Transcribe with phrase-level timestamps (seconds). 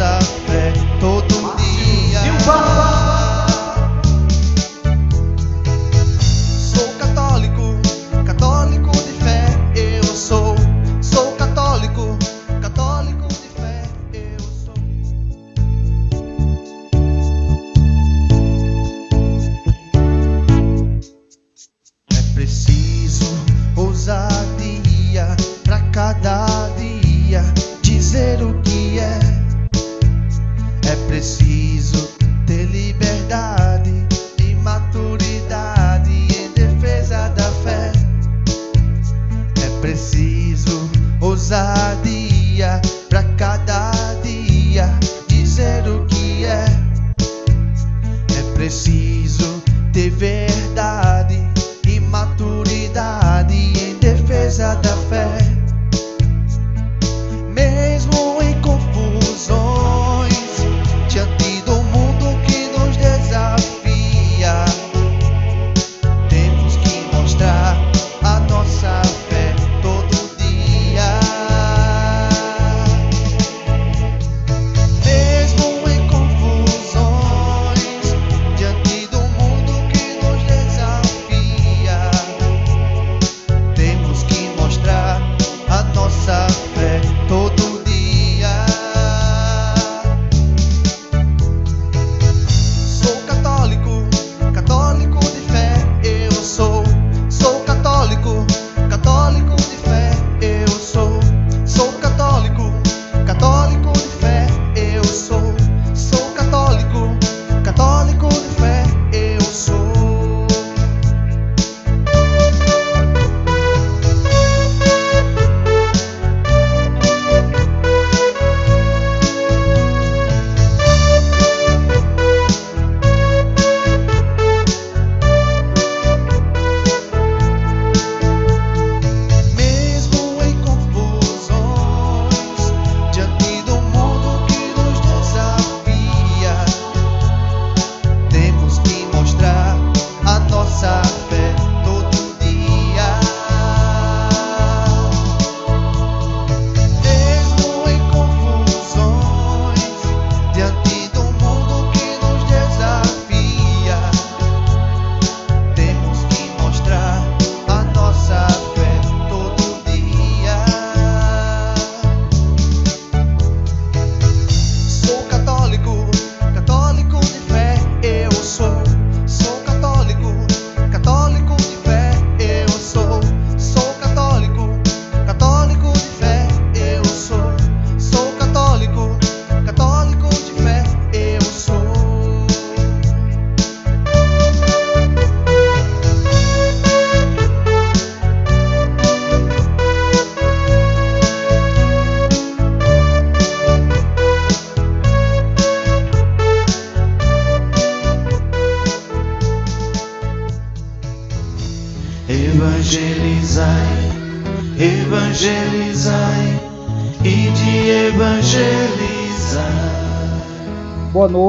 [0.00, 0.37] A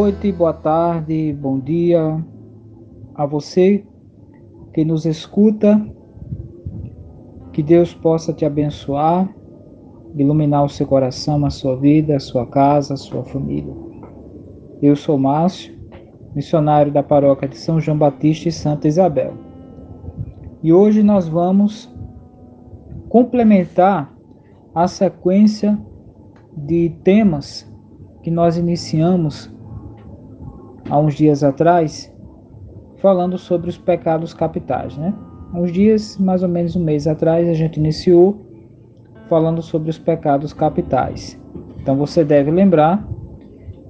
[0.09, 2.19] noite, boa tarde, bom dia
[3.13, 3.85] a você
[4.73, 5.79] que nos escuta.
[7.53, 9.31] Que Deus possa te abençoar,
[10.15, 13.71] iluminar o seu coração, a sua vida, a sua casa, a sua família.
[14.81, 15.77] Eu sou Márcio,
[16.33, 19.35] missionário da paróquia de São João Batista e Santa Isabel.
[20.63, 21.88] E hoje nós vamos
[23.09, 24.12] complementar
[24.73, 25.77] a sequência
[26.57, 27.71] de temas
[28.23, 29.58] que nós iniciamos
[30.89, 32.12] há uns dias atrás,
[32.97, 35.13] falando sobre os pecados capitais, né?
[35.53, 38.45] Uns dias, mais ou menos um mês atrás, a gente iniciou
[39.27, 41.39] falando sobre os pecados capitais.
[41.80, 43.07] Então você deve lembrar,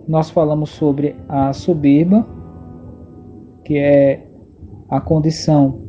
[0.08, 2.26] nós falamos sobre a soberba,
[3.64, 4.28] que é
[4.90, 5.82] a condição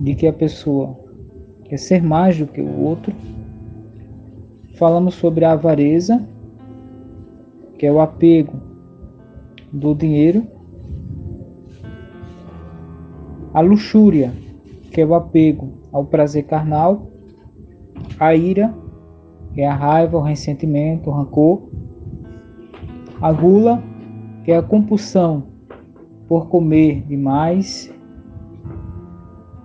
[0.00, 0.98] de que a pessoa
[1.64, 3.12] quer ser mais do que o outro.
[4.76, 6.22] Falamos sobre a avareza,
[7.78, 8.67] que é o apego
[9.72, 10.46] do dinheiro,
[13.52, 14.32] a luxúria,
[14.90, 17.08] que é o apego ao prazer carnal,
[18.18, 18.74] a ira,
[19.52, 21.68] que é a raiva, o ressentimento, o rancor,
[23.20, 23.82] a gula,
[24.44, 25.44] que é a compulsão
[26.28, 27.92] por comer demais,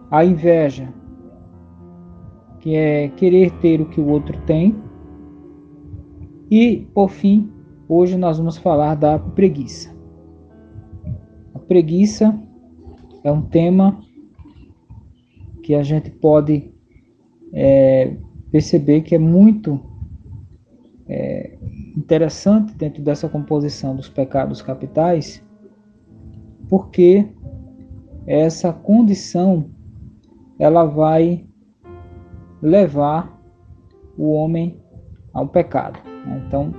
[0.10, 0.88] a inveja,
[2.60, 4.76] que é querer ter o que o outro tem,
[6.50, 7.50] e, por fim,
[7.88, 9.93] hoje nós vamos falar da preguiça.
[11.74, 12.40] Preguiça
[13.24, 14.00] é um tema
[15.64, 16.72] que a gente pode
[17.52, 18.16] é,
[18.52, 19.80] perceber que é muito
[21.08, 21.58] é,
[21.98, 25.44] interessante dentro dessa composição dos pecados capitais,
[26.70, 27.28] porque
[28.28, 29.66] essa condição
[30.60, 31.44] ela vai
[32.62, 33.36] levar
[34.16, 34.80] o homem
[35.34, 35.98] ao pecado.
[36.38, 36.72] Então,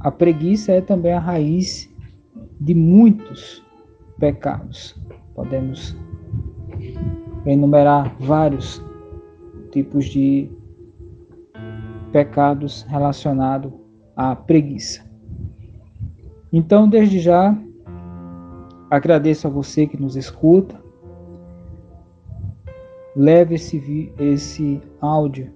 [0.00, 1.91] a preguiça é também a raiz
[2.62, 3.62] de muitos
[4.18, 4.96] pecados.
[5.34, 5.96] Podemos
[7.44, 8.82] enumerar vários
[9.72, 10.48] tipos de
[12.12, 13.72] pecados relacionados
[14.14, 15.04] à preguiça.
[16.52, 17.56] Então, desde já,
[18.90, 20.80] agradeço a você que nos escuta.
[23.16, 25.50] Leve esse, esse áudio,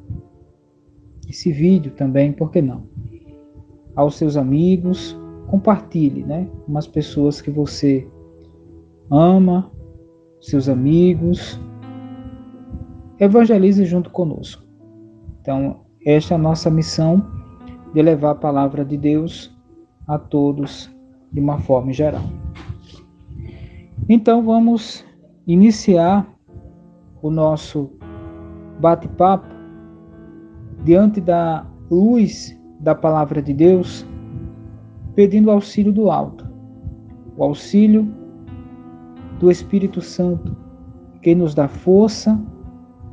[1.28, 2.84] esse vídeo também, por que não?
[3.94, 6.48] Aos seus amigos, compartilhe, né?
[6.66, 8.06] Com as pessoas que você
[9.10, 9.70] ama,
[10.40, 11.60] seus amigos,
[13.18, 14.62] evangelize junto conosco.
[15.40, 17.24] Então, esta é a nossa missão
[17.94, 19.54] de levar a palavra de Deus
[20.06, 20.90] a todos
[21.32, 22.22] de uma forma geral.
[24.08, 25.04] Então, vamos
[25.46, 26.26] iniciar
[27.22, 27.90] o nosso
[28.80, 29.46] bate-papo
[30.84, 34.06] diante da luz da palavra de Deus,
[35.16, 36.46] pedindo auxílio do alto,
[37.36, 38.08] o auxílio
[39.40, 40.56] do Espírito Santo,
[41.20, 42.40] que nos dá força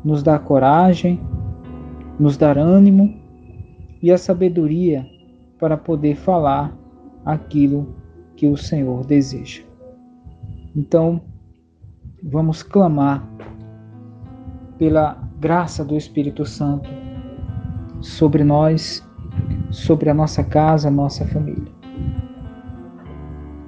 [0.04, 1.20] nos dá coragem,
[2.20, 3.14] nos dá ânimo
[4.02, 5.08] e a sabedoria
[5.58, 6.76] para poder falar
[7.26, 7.96] aquilo
[8.36, 9.64] que o Senhor deseja.
[10.76, 11.22] Então,
[12.22, 13.26] vamos clamar
[14.78, 16.90] pela graça do Espírito Santo
[18.02, 19.08] sobre nós,
[19.72, 21.72] sobre a nossa casa, nossa família.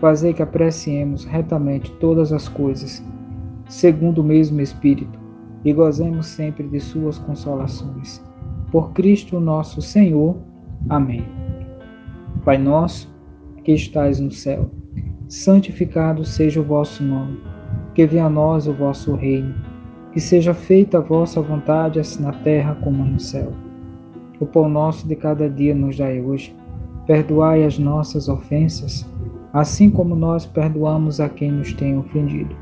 [0.00, 3.04] fazei que apreciemos retamente todas as coisas,
[3.68, 5.20] segundo o mesmo Espírito
[5.64, 8.22] e gozemos sempre de Suas consolações.
[8.70, 10.36] Por Cristo nosso Senhor.
[10.88, 11.24] Amém.
[12.44, 13.12] Pai nosso,
[13.64, 14.70] que estais no céu,
[15.28, 17.40] santificado seja o vosso nome.
[17.94, 19.54] Que venha a nós o vosso reino.
[20.12, 23.52] Que seja feita a vossa vontade, assim na terra como no céu.
[24.40, 26.54] O pão nosso de cada dia nos dai hoje.
[27.06, 29.06] Perdoai as nossas ofensas,
[29.52, 32.54] assim como nós perdoamos a quem nos tem ofendido.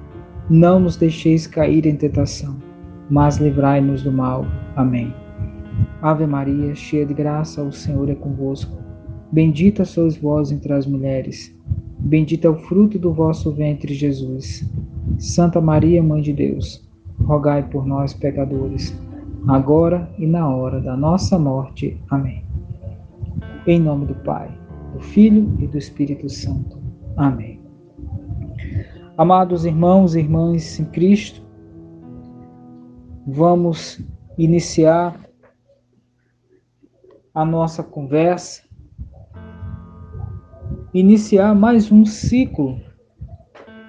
[0.48, 2.68] Não nos deixeis cair em tentação
[3.10, 4.44] mas livrai-nos do mal.
[4.76, 5.12] Amém.
[6.02, 8.76] Ave Maria, cheia de graça, o Senhor é convosco.
[9.32, 11.54] Bendita sois vós entre as mulheres.
[11.98, 14.68] Bendito é o fruto do vosso ventre, Jesus.
[15.18, 16.86] Santa Maria, Mãe de Deus,
[17.24, 18.96] rogai por nós, pecadores,
[19.48, 21.98] agora e na hora da nossa morte.
[22.10, 22.44] Amém.
[23.66, 24.48] Em nome do Pai,
[24.94, 26.77] do Filho e do Espírito Santo.
[27.18, 27.60] Amém.
[29.16, 31.44] Amados irmãos e irmãs em Cristo,
[33.26, 34.00] vamos
[34.38, 35.18] iniciar
[37.34, 38.62] a nossa conversa,
[40.94, 42.80] iniciar mais um ciclo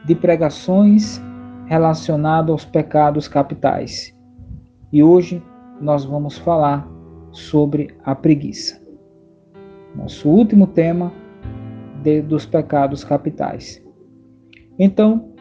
[0.05, 1.21] de pregações
[1.67, 4.11] relacionado aos pecados capitais.
[4.91, 5.39] E hoje
[5.79, 6.89] nós vamos falar
[7.31, 8.81] sobre a preguiça.
[9.95, 11.13] Nosso último tema
[12.01, 13.83] de, dos pecados capitais.
[14.77, 15.33] Então,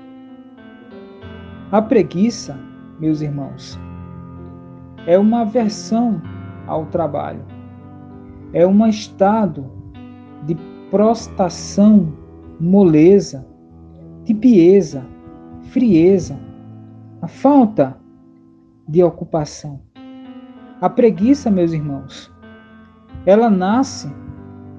[1.70, 2.58] a preguiça,
[2.98, 3.78] meus irmãos,
[5.06, 6.20] é uma aversão
[6.66, 7.44] ao trabalho,
[8.52, 9.70] é um estado
[10.46, 10.56] de
[10.90, 12.12] prostração,
[12.58, 13.46] moleza,
[14.24, 15.04] tibieza,
[15.70, 16.38] frieza,
[17.20, 17.96] a falta
[18.88, 19.80] de ocupação.
[20.80, 22.32] A preguiça, meus irmãos,
[23.26, 24.10] ela nasce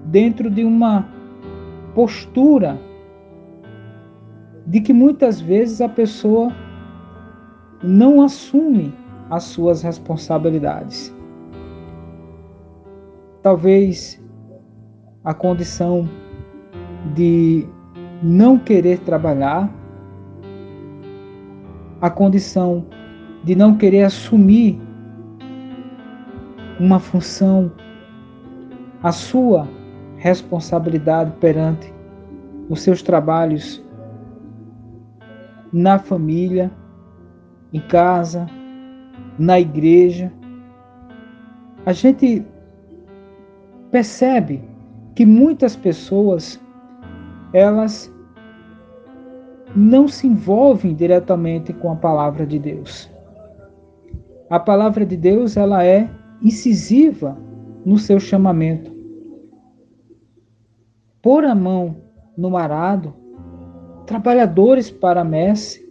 [0.06, 1.08] dentro de uma
[1.94, 2.80] postura
[4.68, 6.52] de que muitas vezes a pessoa
[7.82, 8.94] não assume
[9.30, 11.16] as suas responsabilidades.
[13.42, 14.22] Talvez
[15.24, 16.08] a condição
[17.16, 17.68] de
[18.22, 19.70] não querer trabalhar,
[22.02, 22.86] a condição
[23.44, 24.80] de não querer assumir
[26.80, 27.72] uma função,
[29.02, 29.68] a sua
[30.20, 31.94] responsabilidade perante
[32.70, 33.82] os seus trabalhos
[35.72, 36.70] na família,
[37.72, 38.46] em casa,
[39.38, 40.32] na igreja.
[41.86, 42.46] A gente
[43.90, 44.62] percebe
[45.16, 46.60] que muitas pessoas
[47.54, 48.14] elas
[49.76, 53.10] não se envolvem diretamente com a palavra de Deus.
[54.50, 56.10] A palavra de Deus ela é
[56.42, 57.38] incisiva
[57.86, 58.99] no seu chamamento.
[61.22, 61.98] Pôr a mão
[62.38, 63.14] no arado,
[64.06, 65.90] trabalhadores para a messe,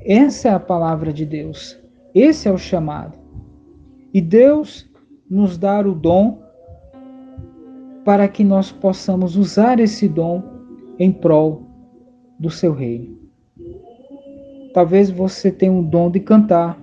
[0.00, 1.78] essa é a palavra de Deus.
[2.14, 3.16] Esse é o chamado.
[4.12, 4.90] E Deus
[5.30, 6.42] nos dá o dom
[8.04, 10.42] para que nós possamos usar esse dom
[10.98, 11.62] em prol
[12.38, 13.16] do seu reino.
[14.74, 16.80] Talvez você tenha um dom de cantar.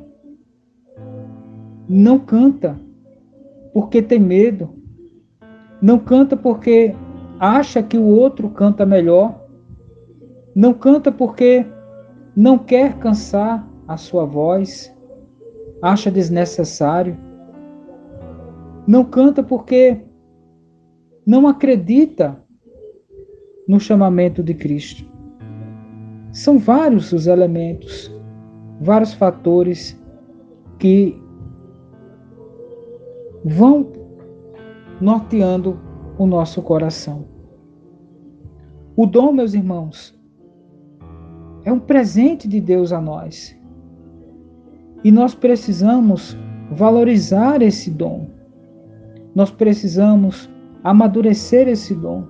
[1.87, 2.79] Não canta
[3.73, 4.69] porque tem medo.
[5.81, 6.95] Não canta porque
[7.39, 9.47] acha que o outro canta melhor.
[10.53, 11.65] Não canta porque
[12.35, 14.93] não quer cansar a sua voz.
[15.81, 17.17] Acha desnecessário.
[18.85, 20.01] Não canta porque
[21.25, 22.43] não acredita
[23.67, 25.07] no chamamento de Cristo.
[26.31, 28.11] São vários os elementos,
[28.81, 29.99] vários fatores
[30.79, 31.21] que
[33.45, 33.91] vão
[34.99, 35.79] norteando
[36.17, 37.28] o nosso coração.
[38.95, 40.17] O dom, meus irmãos,
[41.63, 43.57] é um presente de Deus a nós.
[45.03, 46.37] E nós precisamos
[46.71, 48.27] valorizar esse dom.
[49.33, 50.49] Nós precisamos
[50.83, 52.27] amadurecer esse dom,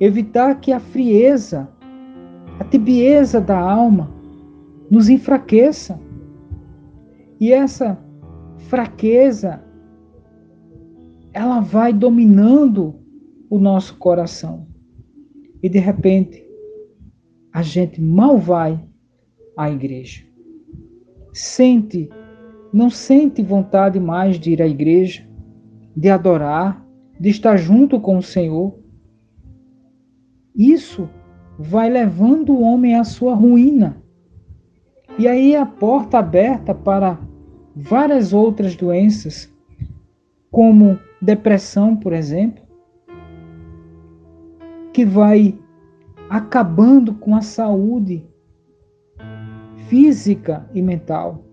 [0.00, 1.68] evitar que a frieza,
[2.58, 4.10] a tibieza da alma
[4.90, 5.98] nos enfraqueça.
[7.40, 7.98] E essa
[8.68, 9.62] fraqueza
[11.32, 12.94] ela vai dominando
[13.50, 14.66] o nosso coração.
[15.64, 16.46] E de repente,
[17.50, 18.78] a gente mal vai
[19.56, 20.22] à igreja.
[21.32, 22.10] Sente,
[22.70, 25.26] não sente vontade mais de ir à igreja,
[25.96, 26.86] de adorar,
[27.18, 28.78] de estar junto com o Senhor.
[30.54, 31.08] Isso
[31.58, 34.02] vai levando o homem à sua ruína.
[35.18, 37.18] E aí a porta aberta para
[37.74, 39.50] várias outras doenças,
[40.50, 42.63] como depressão, por exemplo,
[44.94, 45.58] que vai
[46.30, 48.24] acabando com a saúde
[49.88, 51.44] física e mental.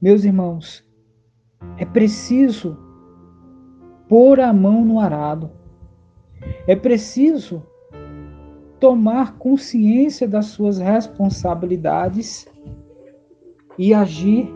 [0.00, 0.82] Meus irmãos,
[1.76, 2.78] é preciso
[4.08, 5.50] pôr a mão no arado.
[6.66, 7.62] É preciso
[8.80, 12.48] tomar consciência das suas responsabilidades
[13.78, 14.48] e agir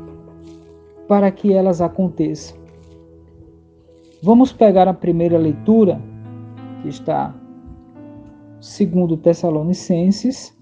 [1.07, 2.57] para que elas aconteçam.
[4.23, 6.01] Vamos pegar a primeira leitura,
[6.83, 7.35] que está
[8.61, 10.57] segundo Tessalonicenses,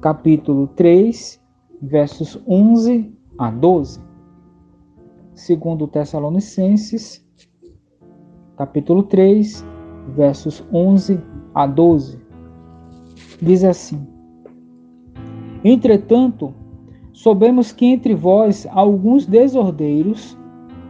[0.00, 1.42] capítulo 3,
[1.82, 4.06] versos 11 a 12
[5.36, 7.24] segundo Tessalonicenses,
[8.56, 9.64] capítulo 3,
[10.16, 11.20] versos 11
[11.54, 12.18] a 12.
[13.40, 14.06] Diz assim:
[15.62, 16.54] Entretanto,
[17.12, 20.36] soubemos que entre vós alguns desordeiros,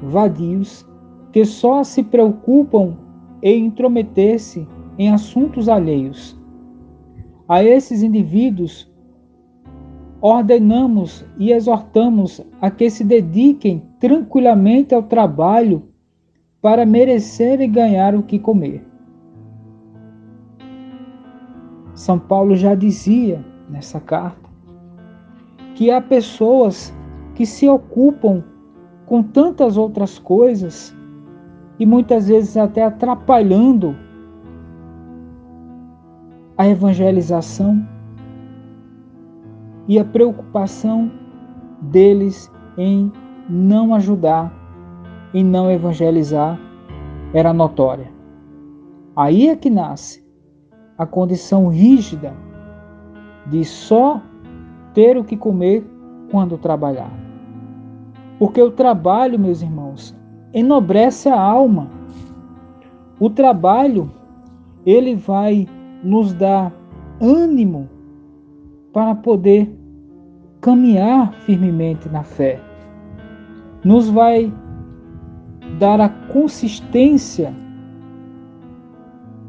[0.00, 0.86] vadios,
[1.36, 2.96] que só se preocupam
[3.42, 4.66] em intrometer-se
[4.96, 6.34] em assuntos alheios.
[7.46, 8.90] A esses indivíduos
[10.18, 15.82] ordenamos e exortamos a que se dediquem tranquilamente ao trabalho
[16.62, 18.82] para merecer e ganhar o que comer.
[21.94, 24.48] São Paulo já dizia nessa carta
[25.74, 26.94] que há pessoas
[27.34, 28.42] que se ocupam
[29.04, 30.95] com tantas outras coisas
[31.78, 33.96] e muitas vezes até atrapalhando
[36.56, 37.86] a evangelização
[39.86, 41.10] e a preocupação
[41.80, 43.12] deles em
[43.48, 44.52] não ajudar,
[45.32, 46.58] em não evangelizar,
[47.32, 48.10] era notória.
[49.14, 50.26] Aí é que nasce
[50.98, 52.34] a condição rígida
[53.46, 54.20] de só
[54.94, 55.86] ter o que comer
[56.30, 57.10] quando trabalhar.
[58.38, 60.16] Porque o trabalho, meus irmãos,
[60.56, 61.90] enobrece a alma.
[63.20, 64.10] O trabalho,
[64.86, 65.68] ele vai
[66.02, 66.72] nos dar
[67.20, 67.90] ânimo
[68.90, 69.70] para poder
[70.62, 72.58] caminhar firmemente na fé.
[73.84, 74.50] Nos vai
[75.78, 77.54] dar a consistência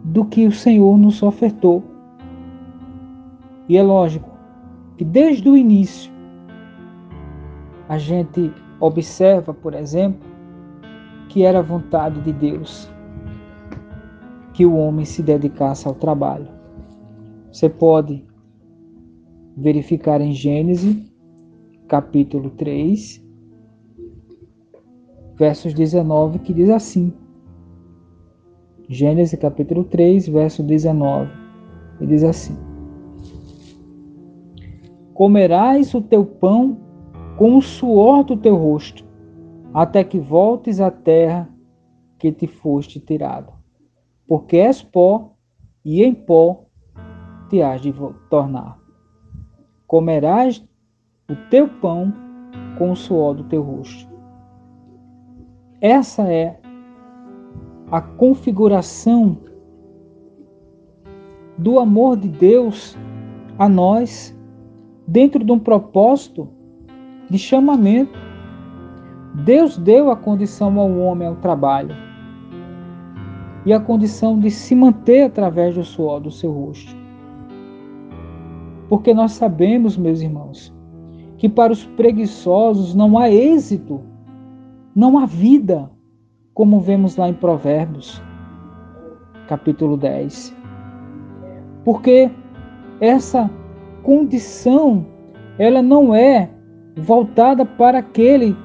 [0.04, 1.82] do que o Senhor nos ofertou.
[3.70, 4.30] E é lógico
[4.98, 6.12] que desde o início
[7.88, 10.37] a gente observa, por exemplo,
[11.38, 12.90] que era vontade de Deus
[14.54, 16.48] que o homem se dedicasse ao trabalho.
[17.52, 18.26] Você pode
[19.56, 20.98] verificar em Gênesis,
[21.88, 23.24] capítulo 3,
[25.36, 27.14] versos 19, que diz assim:
[28.90, 31.30] Gênesis capítulo 3, verso 19.
[32.02, 32.58] E diz assim:
[35.14, 36.80] Comerás o teu pão
[37.38, 39.07] com o suor do teu rosto,
[39.74, 41.50] até que voltes à terra
[42.18, 43.54] que te foste tirado.
[44.28, 45.34] Porque és pó,
[45.86, 46.66] e em pó
[47.50, 47.94] te hás de
[48.30, 48.78] tornar.
[49.88, 50.62] Comerás
[51.30, 52.14] o teu pão
[52.78, 54.12] com o suor do teu rosto.
[55.80, 56.60] Essa é
[57.90, 59.38] a configuração
[61.58, 62.98] do amor de Deus
[63.58, 64.38] a nós
[65.08, 66.50] dentro de um propósito
[67.30, 68.27] de chamamento.
[69.44, 71.96] Deus deu a condição ao homem ao trabalho
[73.66, 76.96] e a condição de se manter através do suor do seu rosto.
[78.90, 80.74] Porque nós sabemos, meus irmãos,
[81.38, 84.02] que para os preguiçosos não há êxito,
[84.96, 85.90] não há vida
[86.54, 88.20] como vemos lá em Provérbios,
[89.48, 90.56] capítulo 10.
[91.86, 92.32] Porque
[93.00, 93.50] essa
[94.02, 95.06] condição,
[95.60, 96.50] ela não é
[96.96, 98.56] voltada para aquele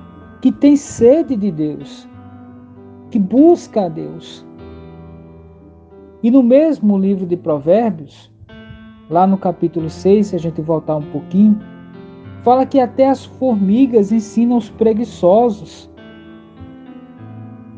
[0.43, 2.07] que tem sede de Deus,
[3.11, 4.45] que busca a Deus.
[6.23, 8.31] E no mesmo livro de Provérbios,
[9.09, 11.59] lá no capítulo 6, se a gente voltar um pouquinho,
[12.43, 15.89] fala que até as formigas ensinam os preguiçosos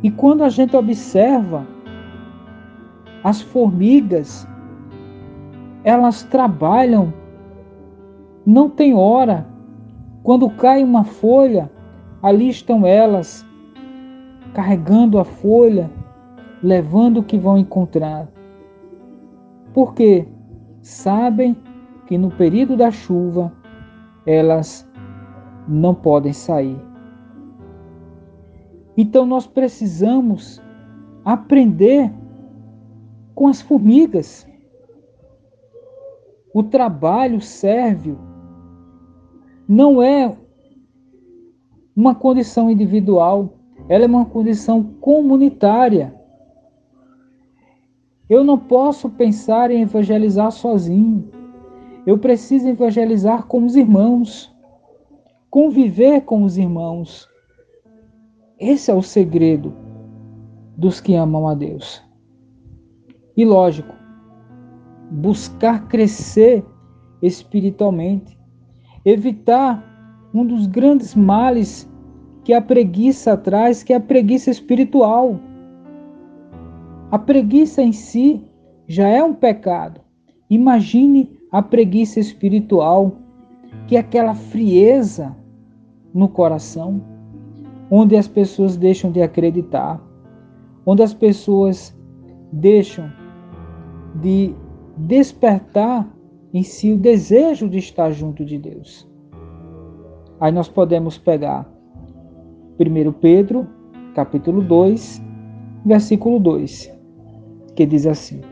[0.03, 1.67] e quando a gente observa
[3.23, 4.47] as formigas,
[5.83, 7.13] elas trabalham,
[8.45, 9.47] não tem hora.
[10.23, 11.71] Quando cai uma folha,
[12.25, 13.45] ali estão elas
[14.55, 15.91] carregando a folha,
[16.63, 18.27] levando o que vão encontrar.
[19.75, 20.27] Porque
[20.81, 21.55] sabem
[22.07, 23.53] que no período da chuva
[24.25, 24.89] elas
[25.69, 26.81] não podem sair.
[28.97, 30.63] Então nós precisamos
[31.27, 32.11] aprender
[33.35, 34.49] com as formigas.
[36.55, 38.19] O trabalho sérvio
[39.69, 40.35] não é
[41.97, 43.55] uma condição individual,
[43.89, 46.15] ela é uma condição comunitária.
[48.29, 51.31] Eu não posso pensar em evangelizar sozinho.
[52.07, 54.55] Eu preciso evangelizar com os irmãos,
[55.51, 57.29] conviver com os irmãos.
[58.59, 59.75] Esse é o segredo
[60.77, 62.03] dos que amam a Deus.
[63.37, 63.95] E lógico,
[65.11, 66.65] buscar crescer
[67.23, 68.39] espiritualmente,
[69.05, 69.94] evitar
[70.35, 71.89] um dos grandes males
[72.43, 75.39] que a preguiça traz, que é a preguiça espiritual.
[77.11, 78.43] A preguiça em si
[78.89, 80.01] já é um pecado.
[80.51, 83.13] Imagine a preguiça espiritual,
[83.87, 85.35] que é aquela frieza
[86.13, 87.01] no coração
[87.91, 90.03] onde as pessoas deixam de acreditar,
[90.85, 91.97] onde as pessoas
[92.53, 93.11] deixam
[94.17, 94.55] de
[94.97, 96.09] despertar
[96.53, 99.14] em si o desejo de estar junto de Deus.
[100.45, 101.67] Aí nós podemos pegar
[102.79, 103.67] 1 Pedro,
[104.15, 105.23] capítulo 2,
[105.87, 106.93] versículo 2,
[107.75, 108.43] que diz assim: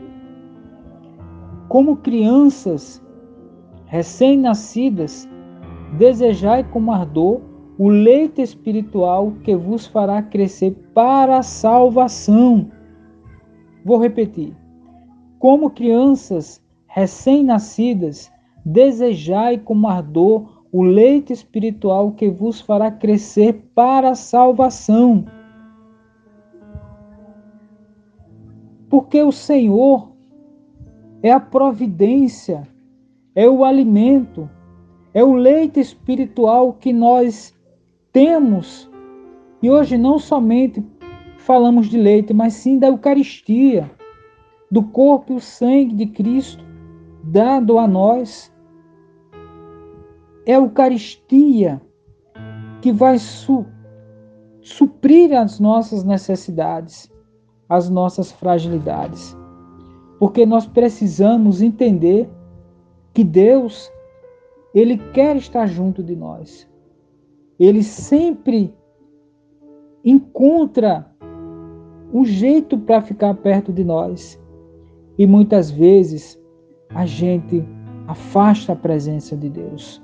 [1.69, 2.99] Como crianças
[3.85, 5.29] recém-nascidas,
[5.95, 7.41] desejai com ardor
[7.77, 12.71] o leite espiritual que vos fará crescer para a salvação.
[13.85, 14.51] Vou repetir.
[15.37, 18.31] Como crianças recém-nascidas,
[18.65, 25.23] desejai com ardor o leite espiritual que vos fará crescer para a salvação.
[28.89, 30.11] Porque o Senhor
[31.21, 32.67] é a providência,
[33.35, 34.49] é o alimento,
[35.13, 37.53] é o leite espiritual que nós
[38.11, 38.89] temos,
[39.61, 40.83] e hoje não somente
[41.37, 43.89] falamos de leite, mas sim da Eucaristia,
[44.71, 46.63] do corpo e o sangue de Cristo
[47.23, 48.52] dado a nós.
[50.45, 51.81] É a Eucaristia
[52.81, 53.65] que vai su
[54.61, 57.11] suprir as nossas necessidades,
[57.69, 59.37] as nossas fragilidades.
[60.19, 62.29] Porque nós precisamos entender
[63.13, 63.91] que Deus,
[64.73, 66.69] Ele quer estar junto de nós.
[67.59, 68.73] Ele sempre
[70.03, 71.09] encontra
[72.13, 74.39] um jeito para ficar perto de nós.
[75.17, 76.39] E muitas vezes
[76.89, 77.65] a gente
[78.07, 80.03] afasta a presença de Deus.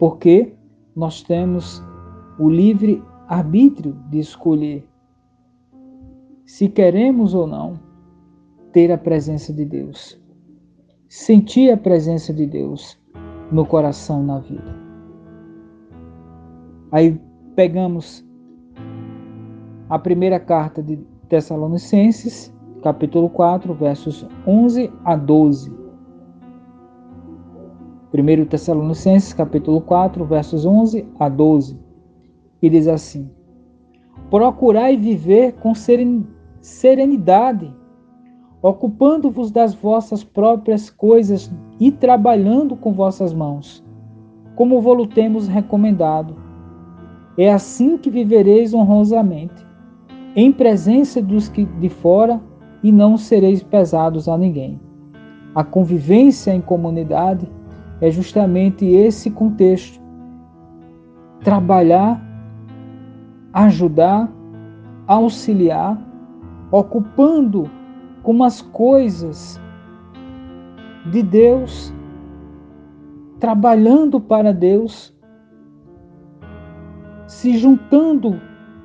[0.00, 0.54] Porque
[0.96, 1.84] nós temos
[2.38, 4.88] o livre arbítrio de escolher
[6.46, 7.78] se queremos ou não
[8.72, 10.18] ter a presença de Deus,
[11.06, 12.98] sentir a presença de Deus
[13.52, 14.74] no coração, na vida.
[16.90, 17.20] Aí
[17.54, 18.26] pegamos
[19.90, 20.96] a primeira carta de
[21.28, 25.79] Tessalonicenses, capítulo 4, versos 11 a 12.
[28.12, 31.78] 1 Tessalonicenses, capítulo 4, versos 11 a 12.
[32.60, 33.30] E diz assim:
[34.28, 35.72] Procurai viver com
[36.60, 37.72] serenidade,
[38.60, 43.84] ocupando-vos das vossas próprias coisas e trabalhando com vossas mãos,
[44.56, 46.34] como vos temos recomendado.
[47.38, 49.64] É assim que vivereis honrosamente,
[50.34, 52.40] em presença dos que de fora,
[52.82, 54.80] e não sereis pesados a ninguém.
[55.54, 57.46] A convivência em comunidade
[58.00, 60.00] é justamente esse contexto.
[61.44, 62.22] Trabalhar,
[63.52, 64.30] ajudar,
[65.06, 65.98] auxiliar,
[66.70, 67.68] ocupando
[68.22, 69.60] com as coisas
[71.10, 71.92] de Deus,
[73.38, 75.14] trabalhando para Deus,
[77.26, 78.40] se juntando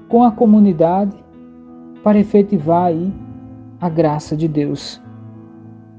[0.08, 1.16] com a comunidade
[2.04, 3.14] para efetivar aí
[3.82, 5.02] a graça de Deus,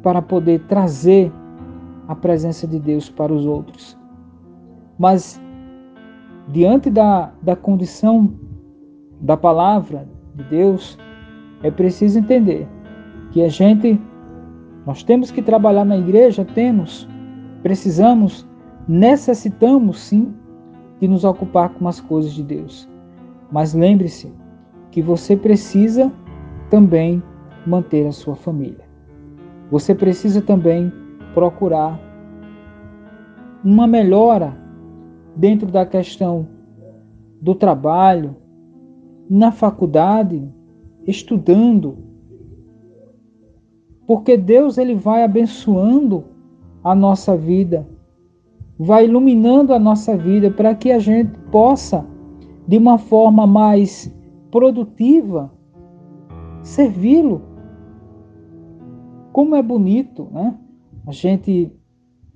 [0.03, 1.31] para poder trazer
[2.09, 3.97] a presença de Deus para os outros.
[4.99, 5.41] Mas,
[6.49, 8.33] diante da, da condição
[9.21, 10.99] da palavra de Deus,
[11.63, 12.69] é preciso entender
[13.31, 14.01] que a gente,
[14.87, 17.09] nós temos que trabalhar na igreja, temos,
[17.63, 18.47] precisamos,
[18.87, 20.35] necessitamos sim
[21.01, 22.89] de nos ocupar com as coisas de Deus.
[23.51, 24.33] Mas lembre-se
[24.91, 26.13] que você precisa
[26.71, 27.23] também
[27.67, 28.85] manter a sua família.
[29.71, 30.93] Você precisa também
[31.37, 32.01] procurar
[33.63, 34.57] uma melhora
[35.37, 36.49] dentro da questão
[37.43, 38.35] do trabalho,
[39.29, 40.51] na faculdade,
[41.07, 41.99] estudando.
[44.07, 46.25] Porque Deus ele vai abençoando
[46.83, 47.87] a nossa vida,
[48.79, 52.07] vai iluminando a nossa vida para que a gente possa
[52.67, 54.11] de uma forma mais
[54.51, 55.53] produtiva
[56.63, 57.43] servi-lo.
[59.35, 60.61] Como é bonito, né?
[61.07, 61.71] A gente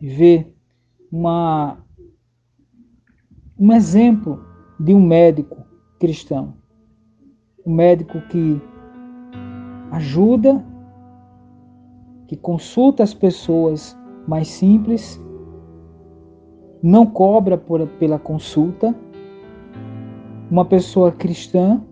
[0.00, 0.46] vê
[1.11, 1.78] uma,
[3.59, 4.44] um exemplo
[4.78, 5.66] de um médico
[5.98, 6.54] cristão.
[7.66, 8.62] Um médico que
[9.90, 10.64] ajuda,
[12.28, 15.20] que consulta as pessoas mais simples,
[16.80, 18.94] não cobra por, pela consulta.
[20.48, 21.83] Uma pessoa cristã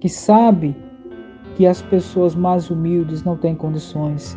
[0.00, 0.74] que sabe
[1.56, 4.34] que as pessoas mais humildes não têm condições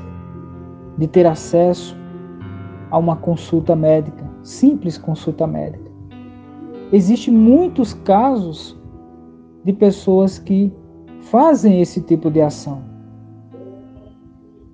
[0.97, 1.95] de ter acesso
[2.91, 5.91] a uma consulta médica, simples consulta médica.
[6.91, 8.79] Existem muitos casos
[9.63, 10.71] de pessoas que
[11.19, 12.83] fazem esse tipo de ação.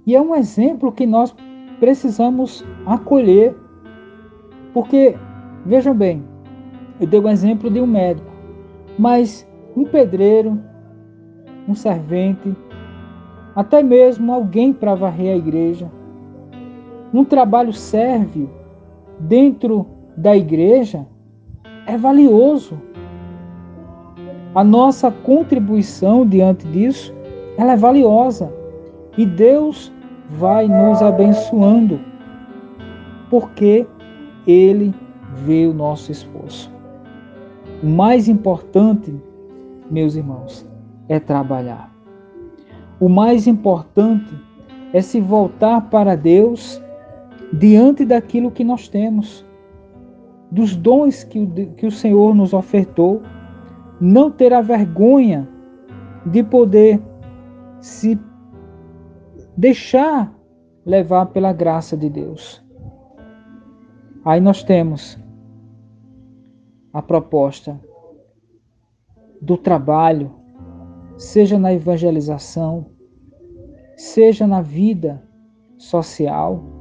[0.06, 1.34] E é um exemplo que nós
[1.80, 3.56] precisamos acolher,
[4.74, 5.16] porque,
[5.66, 6.24] vejam bem,
[7.00, 8.30] eu dei o um exemplo de um médico,
[9.00, 10.60] mas um pedreiro,
[11.68, 12.56] um servente,
[13.56, 15.90] até mesmo alguém para varrer a igreja,
[17.14, 18.50] um trabalho sérvio
[19.20, 21.06] dentro da igreja
[21.86, 22.80] é valioso.
[24.54, 27.14] A nossa contribuição diante disso,
[27.58, 28.52] ela é valiosa.
[29.18, 29.92] E Deus
[30.30, 32.00] vai nos abençoando,
[33.30, 33.86] porque
[34.48, 34.94] Ele
[35.46, 36.72] vê o nosso esforço.
[37.84, 39.14] O mais importante,
[39.90, 40.66] meus irmãos,
[41.10, 41.92] é trabalhar.
[43.00, 44.34] O mais importante
[44.94, 46.82] é se voltar para Deus
[47.54, 49.46] diante daquilo que nós temos,
[50.52, 51.46] dos dons que,
[51.78, 53.22] que o Senhor nos ofertou,
[54.00, 55.48] não ter a vergonha
[56.26, 57.02] de poder
[57.80, 58.20] se
[59.56, 60.34] deixar
[60.86, 62.64] levar pela graça de Deus.
[64.26, 65.18] Aí nós temos
[66.94, 67.80] a proposta
[69.42, 70.32] do trabalho,
[71.18, 72.86] seja na evangelização,
[73.96, 75.24] seja na vida
[75.78, 76.81] social,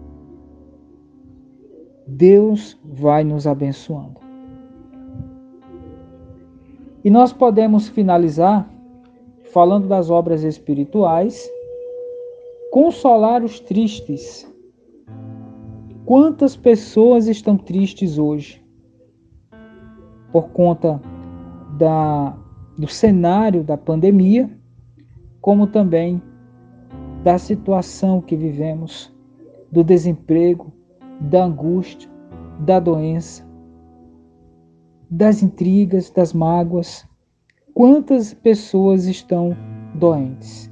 [2.10, 4.20] Deus vai nos abençoando.
[7.04, 8.68] E nós podemos finalizar
[9.52, 11.48] falando das obras espirituais
[12.72, 14.52] consolar os tristes.
[16.04, 18.60] Quantas pessoas estão tristes hoje
[20.32, 21.00] por conta
[21.78, 22.36] da,
[22.76, 24.50] do cenário da pandemia,
[25.40, 26.20] como também
[27.22, 29.14] da situação que vivemos,
[29.70, 30.72] do desemprego,
[31.20, 32.10] da angústia,
[32.60, 33.46] da doença,
[35.10, 37.06] das intrigas, das mágoas.
[37.74, 39.56] Quantas pessoas estão
[39.94, 40.70] doentes,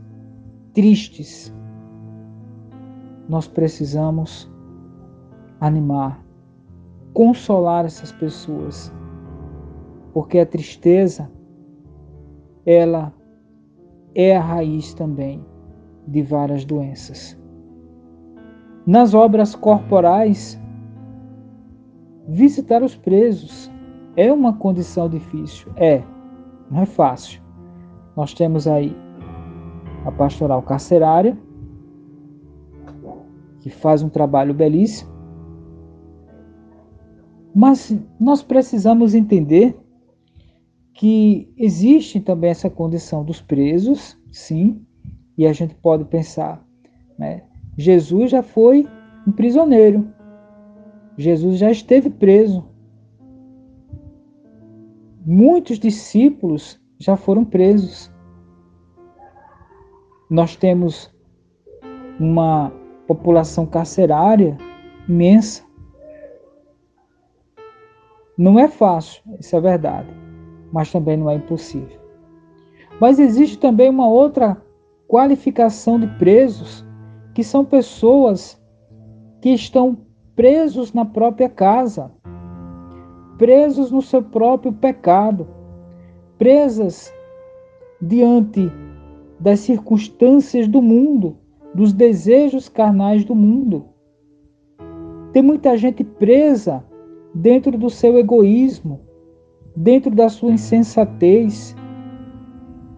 [0.72, 1.52] tristes?
[3.28, 4.50] Nós precisamos
[5.60, 6.24] animar,
[7.12, 8.92] consolar essas pessoas,
[10.12, 11.30] porque a tristeza,
[12.64, 13.12] ela
[14.14, 15.44] é a raiz também
[16.06, 17.38] de várias doenças.
[18.88, 20.58] Nas obras corporais,
[22.26, 23.70] visitar os presos
[24.16, 26.02] é uma condição difícil, é,
[26.70, 27.42] não é fácil.
[28.16, 28.96] Nós temos aí
[30.06, 31.38] a pastoral carcerária,
[33.60, 35.12] que faz um trabalho belíssimo,
[37.54, 39.78] mas nós precisamos entender
[40.94, 44.82] que existe também essa condição dos presos, sim,
[45.36, 46.66] e a gente pode pensar,
[47.18, 47.47] né?
[47.78, 48.88] Jesus já foi
[49.24, 50.12] um prisioneiro,
[51.16, 52.68] Jesus já esteve preso.
[55.24, 58.12] Muitos discípulos já foram presos.
[60.28, 61.08] Nós temos
[62.18, 62.72] uma
[63.06, 64.58] população carcerária
[65.08, 65.62] imensa.
[68.36, 70.08] Não é fácil, isso é verdade,
[70.72, 72.00] mas também não é impossível.
[73.00, 74.60] Mas existe também uma outra
[75.06, 76.84] qualificação de presos,
[77.38, 78.60] que são pessoas
[79.40, 79.96] que estão
[80.34, 82.10] presos na própria casa,
[83.38, 85.46] presos no seu próprio pecado,
[86.36, 87.14] presas
[88.02, 88.68] diante
[89.38, 91.36] das circunstâncias do mundo,
[91.72, 93.84] dos desejos carnais do mundo.
[95.32, 96.84] Tem muita gente presa
[97.32, 98.98] dentro do seu egoísmo,
[99.76, 101.76] dentro da sua insensatez.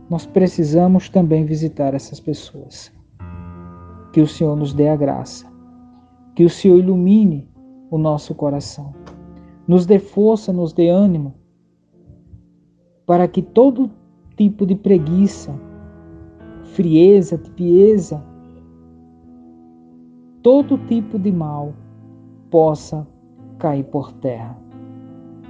[0.09, 2.91] Nós precisamos também visitar essas pessoas.
[4.13, 5.47] Que o Senhor nos dê a graça.
[6.35, 7.49] Que o Senhor ilumine
[7.91, 8.95] o nosso coração.
[9.67, 11.35] Nos dê força, nos dê ânimo,
[13.07, 13.91] para que todo
[14.37, 15.55] tipo de preguiça,
[16.75, 18.25] frieza, tibieza,
[20.43, 21.73] todo tipo de mal
[22.51, 23.07] possa
[23.59, 24.57] cair por terra.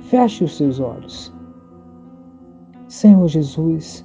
[0.03, 1.33] Feche os seus olhos.
[2.89, 4.05] Senhor Jesus,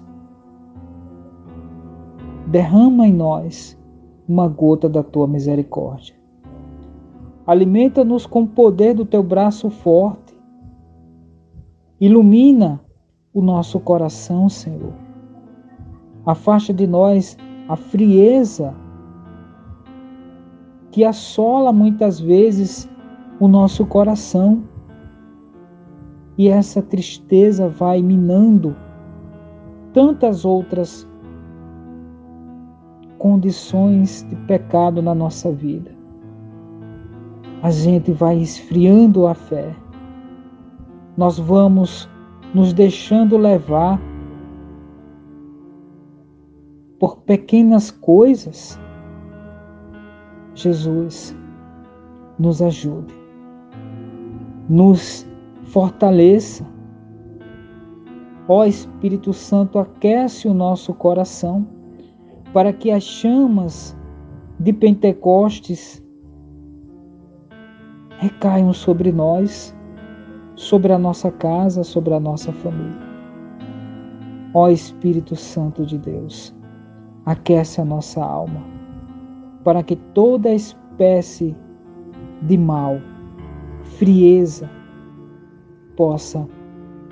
[2.47, 3.77] derrama em nós
[4.27, 6.15] uma gota da tua misericórdia.
[7.45, 10.35] Alimenta-nos com o poder do teu braço forte.
[11.99, 12.81] Ilumina
[13.33, 14.93] o nosso coração, Senhor.
[16.25, 18.73] Afasta de nós a frieza
[20.91, 22.89] que assola muitas vezes
[23.39, 24.63] o nosso coração.
[26.37, 28.75] E essa tristeza vai minando
[29.93, 31.07] tantas outras
[33.25, 35.89] condições de pecado na nossa vida.
[37.63, 39.75] A gente vai esfriando a fé.
[41.17, 42.07] Nós vamos
[42.53, 43.99] nos deixando levar
[46.99, 48.79] por pequenas coisas.
[50.53, 51.35] Jesus,
[52.37, 53.11] nos ajude
[54.69, 55.27] nos
[55.63, 56.63] fortaleça.
[58.47, 61.74] Ó Espírito Santo, aquece o nosso coração
[62.55, 63.93] para que as chamas
[64.61, 66.01] de Pentecostes
[68.11, 69.75] recaiam sobre nós,
[70.55, 72.97] sobre a nossa casa, sobre a nossa família.
[74.53, 76.55] Ó Espírito Santo de Deus,
[77.25, 78.63] aquece a nossa alma,
[79.65, 81.53] para que toda espécie
[82.43, 83.01] de mal
[83.97, 84.69] frieza
[85.97, 86.47] possa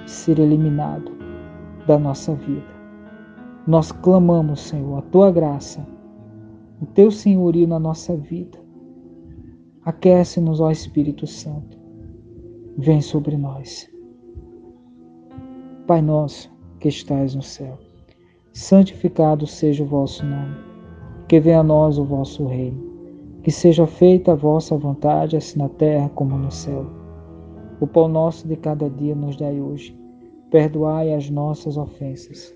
[0.06, 1.12] ser eliminado
[1.86, 2.73] da nossa vida.
[3.66, 5.86] Nós clamamos, Senhor, a tua graça,
[6.82, 8.58] o teu senhorio na nossa vida.
[9.84, 11.78] Aquece-nos, ó Espírito Santo.
[12.78, 13.90] Vem sobre nós.
[15.88, 17.78] Pai nosso que estais no céu,
[18.52, 20.56] santificado seja o vosso nome.
[21.28, 22.94] Que venha a nós o vosso reino
[23.44, 26.86] que seja feita a vossa vontade, assim na terra como no céu.
[27.80, 30.00] O pão nosso de cada dia nos dai hoje.
[30.50, 32.56] Perdoai as nossas ofensas,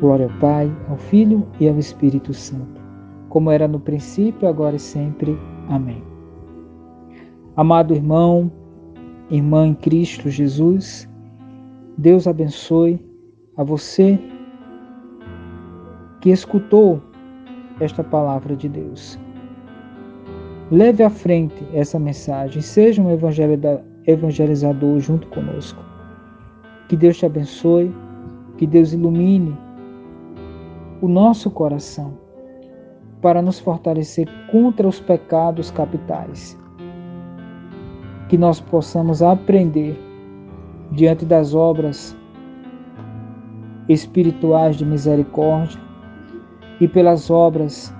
[0.00, 2.80] Glória ao Pai, ao Filho e ao Espírito Santo,
[3.28, 5.38] como era no princípio, agora e sempre.
[5.68, 6.02] Amém.
[7.54, 8.50] Amado irmão,
[9.30, 11.06] irmã em Cristo Jesus,
[11.98, 12.98] Deus abençoe
[13.58, 14.18] a você
[16.22, 17.02] que escutou
[17.78, 19.18] esta palavra de Deus.
[20.70, 23.10] Leve à frente essa mensagem, seja um
[24.06, 25.84] evangelizador junto conosco.
[26.88, 27.94] Que Deus te abençoe,
[28.56, 29.54] que Deus ilumine
[31.00, 32.18] o nosso coração
[33.22, 36.58] para nos fortalecer contra os pecados capitais.
[38.28, 39.98] Que nós possamos aprender
[40.92, 42.16] diante das obras
[43.88, 45.80] espirituais de misericórdia
[46.80, 47.94] e pelas obras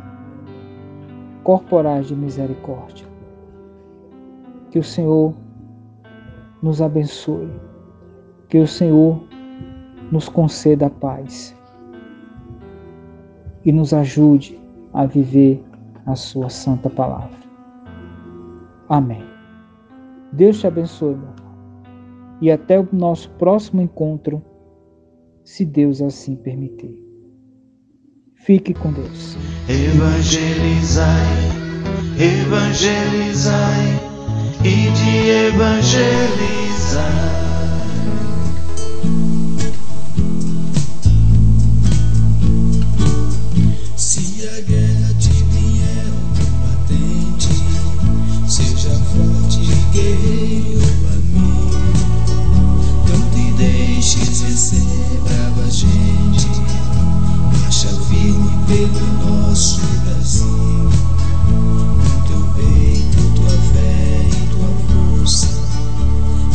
[1.42, 3.06] corporais de misericórdia.
[4.70, 5.34] Que o Senhor
[6.62, 7.50] nos abençoe,
[8.48, 9.20] que o Senhor
[10.12, 11.59] nos conceda a paz
[13.64, 14.58] e nos ajude
[14.92, 15.62] a viver
[16.06, 17.38] a Sua santa palavra.
[18.88, 19.22] Amém.
[20.32, 21.50] Deus te abençoe, meu irmão.
[22.40, 24.42] E até o nosso próximo encontro,
[25.44, 26.98] se Deus assim permitir.
[28.34, 29.36] Fique com Deus.
[29.68, 31.06] Evangelizai,
[32.18, 34.00] evangelizai
[34.64, 37.29] e de evangelizar.
[57.80, 60.90] Marcha firme pelo nosso Brasil.
[61.46, 64.70] Com teu peito, tua fé e tua
[65.16, 65.48] força.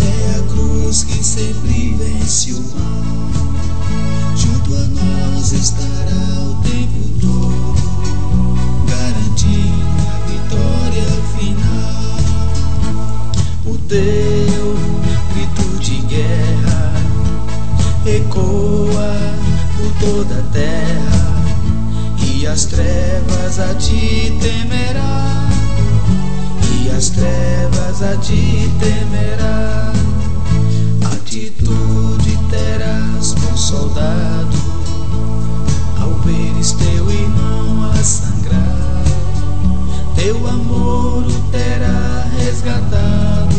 [0.02, 3.02] É a cruz que sempre vence o mal.
[4.36, 7.74] Junto a nós estará o tempo todo,
[8.86, 11.10] garantindo a vitória
[11.40, 12.06] final.
[13.66, 14.78] O teu
[15.34, 16.94] grito de guerra
[18.06, 19.16] ecoa
[19.76, 21.36] por toda a terra
[22.18, 25.50] e as trevas a ti temerá.
[26.72, 29.94] E as trevas a ti temerá.
[31.14, 34.58] Atitude terás, bom soldado,
[36.00, 39.04] ao veres teu irmão a sangrar.
[40.16, 43.56] Teu amor o terá resgatado,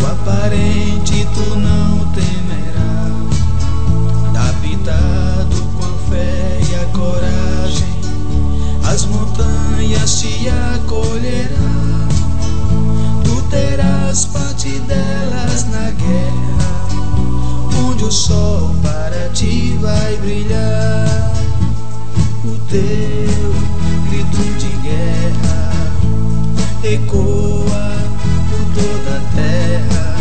[0.00, 2.87] o aparente tu não temerá.
[4.38, 7.94] Habitado com a fé e a coragem,
[8.84, 12.08] as montanhas te acolherão.
[13.24, 16.88] Tu terás parte delas na guerra,
[17.88, 21.32] onde o sol para ti vai brilhar.
[22.44, 23.54] O teu
[24.08, 25.72] grito de guerra
[26.82, 27.86] ecoa
[28.48, 30.16] por toda a terra,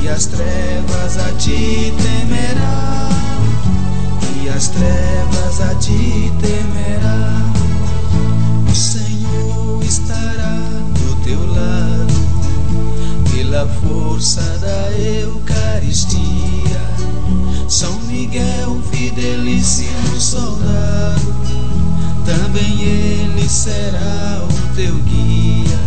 [0.00, 2.97] e as trevas a ti temerá,
[4.48, 7.52] e as trevas a ti temerá.
[8.70, 10.56] O Senhor estará
[10.94, 12.14] do teu lado,
[13.30, 16.18] pela força da Eucaristia.
[17.68, 21.34] São Miguel, fidelíssimo soldado,
[22.24, 25.78] também ele será o teu guia.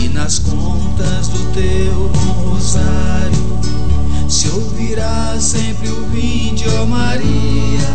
[0.00, 3.58] E nas contas do teu bom rosário,
[4.38, 7.90] se ouvirá sempre o vinde, ó Maria,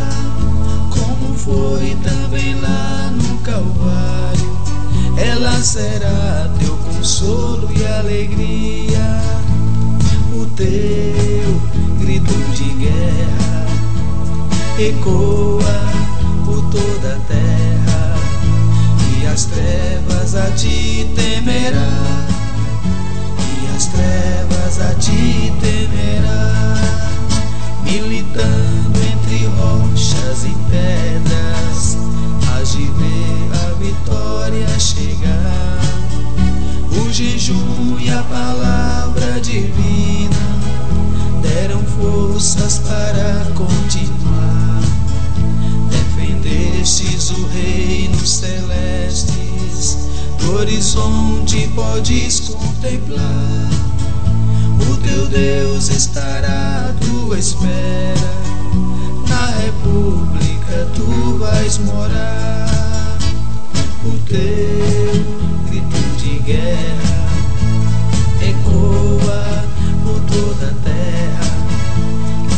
[0.89, 4.51] como foi também lá no Calvário.
[5.15, 9.21] Ela será teu consolo e alegria,
[10.33, 11.61] o teu
[12.01, 13.65] grito de guerra
[14.77, 15.93] ecoa
[16.43, 18.17] por toda a terra,
[19.17, 21.87] e as trevas a ti temerá,
[22.27, 22.42] e
[23.75, 26.75] as trevas a ti temerá,
[27.83, 31.97] militando entre rochas e pedras,
[32.49, 35.79] hás de ver a vitória chegar.
[36.91, 40.29] O jejum e a palavra divina
[41.41, 44.81] deram forças para continuar.
[45.89, 49.32] Defendestes o reino celestes, do
[50.53, 53.69] horizonte podes contemplar.
[54.91, 58.31] O teu Deus estará à tua espera,
[59.27, 62.43] na república tu vais morar.
[64.33, 65.25] teu
[65.67, 67.27] grito de guerra
[68.41, 69.63] ecoa
[70.03, 71.47] por toda a terra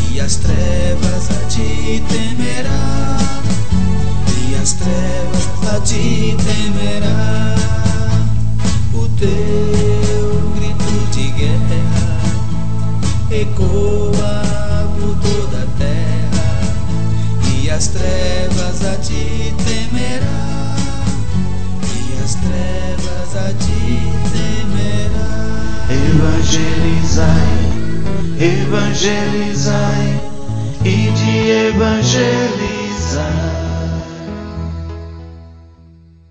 [0.10, 3.18] e as trevas a ti temerá
[4.48, 7.85] e as trevas a ti temerá
[8.98, 11.84] o teu grito de guerra
[13.30, 14.44] ecoa
[14.98, 16.48] por toda a terra
[17.54, 20.76] e as trevas a ti temerá
[21.84, 25.36] e as trevas a ti temerá
[25.88, 27.56] Evangelizai,
[28.40, 30.22] evangelizai
[30.84, 32.75] e de evangelizar.